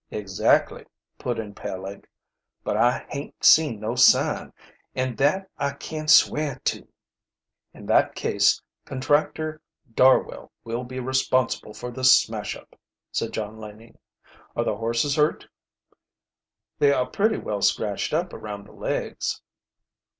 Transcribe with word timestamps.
"Exactly," 0.09 0.87
put 1.19 1.37
in 1.37 1.53
Peleg. 1.53 2.07
"But 2.63 2.75
I 2.75 3.05
haint 3.11 3.45
seen 3.45 3.79
no 3.79 3.93
sign, 3.93 4.51
an' 4.95 5.15
that 5.17 5.51
I 5.59 5.73
can 5.73 6.07
swear 6.07 6.59
to." 6.65 6.87
"In 7.71 7.85
that 7.85 8.15
case 8.15 8.59
Contractor 8.83 9.61
Darwell 9.93 10.51
will 10.63 10.83
be 10.83 10.99
responsible 10.99 11.75
for 11.75 11.91
this 11.91 12.17
smash 12.19 12.55
up," 12.55 12.75
said 13.11 13.31
John 13.31 13.59
Laning. 13.59 13.99
"Are 14.55 14.63
the 14.63 14.75
horses 14.77 15.17
hurt?" 15.17 15.47
"They 16.79 16.91
are 16.91 17.05
pretty 17.05 17.37
well 17.37 17.61
scratched 17.61 18.11
up 18.11 18.33
around 18.33 18.65
the 18.65 18.71
legs." 18.71 19.39